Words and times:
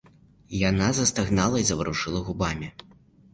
Яна 0.69 0.87
застагнала 0.99 1.61
і 1.65 1.67
заварушыла 1.71 2.23
губамі. 2.31 2.73